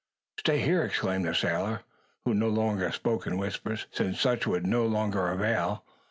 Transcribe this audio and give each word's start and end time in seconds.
"Stay 0.39 0.57
here!" 0.59 0.81
exclaimed 0.81 1.25
the 1.25 1.35
sailor, 1.35 1.81
who 2.25 2.33
no 2.33 2.49
longer 2.49 2.91
spoke 2.91 3.27
in 3.27 3.37
whispers, 3.37 3.85
since 3.91 4.19
such 4.19 4.47
would 4.47 4.65
no 4.65 4.83
longer 4.83 5.27
avail. 5.29 5.85